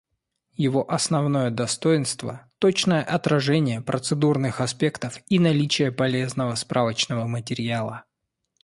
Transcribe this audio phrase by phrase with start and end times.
[0.57, 8.05] Его основное достоинство— точное отражение процедурных аспектов и наличие полезного справочного материала.